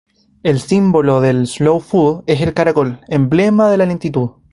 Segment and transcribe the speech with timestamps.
[0.41, 4.31] El símbolo del slow food es el caracol, emblema de la lentitud.